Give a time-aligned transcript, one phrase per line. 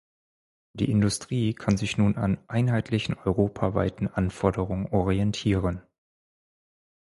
[0.73, 5.83] Die Industrie kann sich nun an einheitlichen europaweiten Anforderungen orientieren.